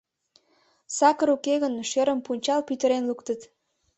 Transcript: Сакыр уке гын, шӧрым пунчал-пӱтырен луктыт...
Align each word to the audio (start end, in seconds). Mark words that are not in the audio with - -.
Сакыр 0.97 1.29
уке 1.35 1.55
гын, 1.63 1.73
шӧрым 1.89 2.19
пунчал-пӱтырен 2.25 3.03
луктыт... 3.09 3.41